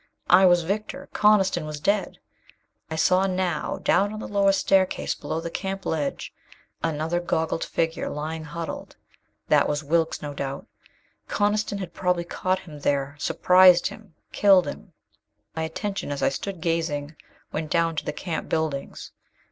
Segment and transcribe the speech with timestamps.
[0.31, 1.09] I was victor.
[1.13, 2.17] Coniston was dead.
[2.89, 6.33] I saw now, down on the lower staircase below the camp ledge,
[6.81, 8.95] another goggled figure lying huddled.
[9.49, 10.65] That was Wilks, no doubt.
[11.27, 14.91] Coniston had probably caught him there, surprised him, killed him.
[15.55, 17.15] My attention, as I stood gazing,
[17.51, 19.11] went down to the camp buildings.